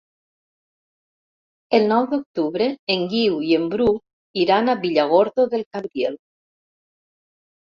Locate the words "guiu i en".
3.13-3.67